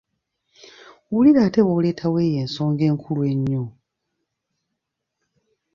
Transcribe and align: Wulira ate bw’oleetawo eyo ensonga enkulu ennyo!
Wulira 1.11 1.39
ate 1.47 1.61
bw’oleetawo 1.65 2.17
eyo 2.25 2.35
ensonga 2.43 2.83
enkulu 2.91 3.21
ennyo! 3.31 3.63